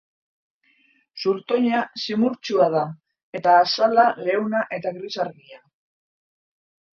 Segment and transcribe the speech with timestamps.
[1.23, 2.81] Zurtoina zimurtsua da,
[3.41, 5.63] eta azala leuna eta gris argia.